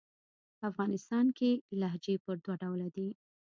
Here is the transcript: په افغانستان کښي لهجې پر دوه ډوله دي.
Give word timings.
په 0.57 0.63
افغانستان 0.71 1.25
کښي 1.37 1.51
لهجې 1.81 2.15
پر 2.23 2.35
دوه 2.43 2.55
ډوله 2.61 2.87
دي. 2.95 3.07